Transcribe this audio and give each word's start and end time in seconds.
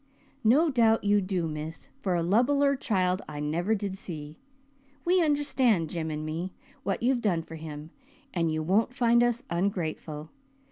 "No 0.43 0.71
doubt 0.71 1.03
you 1.03 1.21
do, 1.21 1.47
miss, 1.47 1.89
for 2.01 2.15
a 2.15 2.23
lovabler 2.23 2.75
child 2.75 3.21
I 3.29 3.39
never 3.39 3.75
did 3.75 3.95
see. 3.95 4.39
We 5.05 5.21
understand, 5.23 5.91
Jim 5.91 6.09
and 6.09 6.25
me, 6.25 6.53
what 6.81 7.03
you've 7.03 7.21
done 7.21 7.43
for 7.43 7.53
him, 7.53 7.91
and 8.33 8.51
you 8.51 8.63
won't 8.63 8.95
find 8.95 9.21
us 9.23 9.43
ungrateful. 9.51 10.31